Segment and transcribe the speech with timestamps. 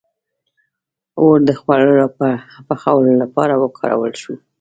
[1.21, 1.95] •اور د خوړو
[2.67, 4.33] پخولو لپاره وکارول شو.